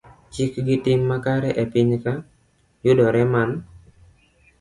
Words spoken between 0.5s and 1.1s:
gi tim